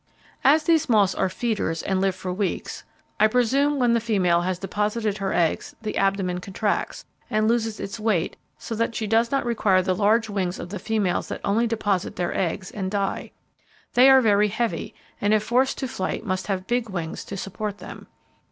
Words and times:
As 0.43 0.63
these 0.63 0.89
moths 0.89 1.13
are 1.13 1.29
feeders, 1.29 1.83
and 1.83 2.01
live 2.01 2.15
for 2.15 2.33
weeks, 2.33 2.83
I 3.19 3.27
presume 3.27 3.77
when 3.77 3.93
the 3.93 3.99
female 3.99 4.41
has 4.41 4.57
deposited 4.57 5.19
her 5.19 5.31
eggs, 5.31 5.75
the 5.79 5.95
abdomen 5.95 6.39
contracts, 6.39 7.05
and 7.29 7.47
loses 7.47 7.79
its 7.79 7.99
weight 7.99 8.35
so 8.57 8.73
that 8.73 8.95
she 8.95 9.05
does 9.05 9.29
not 9.29 9.45
require 9.45 9.83
the 9.83 9.93
large 9.93 10.27
wings 10.27 10.57
of 10.57 10.69
the 10.69 10.79
females 10.79 11.27
that 11.27 11.39
only 11.45 11.67
deposit 11.67 12.15
their 12.15 12.35
eggs 12.35 12.71
and 12.71 12.89
die. 12.89 13.29
They 13.93 14.09
are 14.09 14.21
very 14.21 14.47
heavy, 14.47 14.95
and 15.21 15.35
if 15.35 15.43
forced 15.43 15.77
to 15.77 15.87
flight 15.87 16.25
must 16.25 16.47
have 16.47 16.65
big 16.65 16.89
wings 16.89 17.23
to 17.25 17.37
support 17.37 17.77
them. 17.77 18.07